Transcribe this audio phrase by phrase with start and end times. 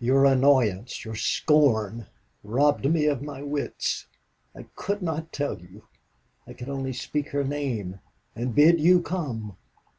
[0.00, 2.08] Your annoyance, your scorn,
[2.44, 4.06] robbed me of my wits.
[4.54, 5.84] I could not tell you.
[6.46, 7.98] I could only speak her name
[8.36, 9.56] and bid you come.